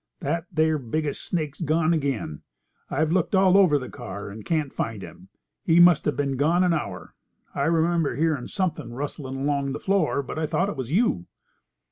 [0.21, 2.41] That there biggest snake's gone again.
[2.89, 5.29] I've looked all over the car and can't find him.
[5.63, 7.13] He must have been gone an hour.
[7.53, 11.27] I remember hearin' somethin' rustlin' along the floor, but I thought it was you."